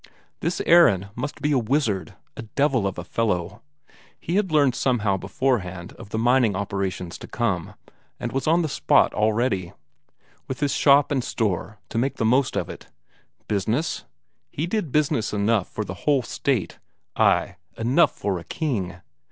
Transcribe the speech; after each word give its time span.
This 0.39 0.61
Aron 0.65 1.09
must 1.13 1.43
be 1.43 1.51
a 1.51 1.59
wizard, 1.59 2.15
a 2.35 2.41
devil 2.41 2.87
of 2.87 2.97
a 2.97 3.03
fellow; 3.03 3.61
he 4.19 4.35
had 4.35 4.51
learned 4.51 4.73
somehow 4.73 5.15
beforehand 5.15 5.93
of 5.93 6.09
the 6.09 6.17
mining 6.17 6.55
operations 6.55 7.19
to 7.19 7.27
come, 7.27 7.75
and 8.19 8.31
was 8.31 8.47
on 8.47 8.63
the 8.63 8.67
spot 8.67 9.13
all 9.13 9.31
ready, 9.31 9.73
with 10.47 10.59
his 10.59 10.73
shop 10.73 11.11
and 11.11 11.23
store, 11.23 11.77
to 11.89 11.99
make 11.99 12.15
the 12.15 12.25
most 12.25 12.55
of 12.55 12.67
it. 12.67 12.87
Business? 13.47 14.05
He 14.49 14.65
did 14.65 14.91
business 14.91 15.33
enough 15.33 15.69
for 15.69 15.85
a 15.87 15.93
whole 15.93 16.23
State 16.23 16.79
ay, 17.15 17.57
enough 17.77 18.15
for 18.15 18.39
a 18.39 18.43
king! 18.43 19.01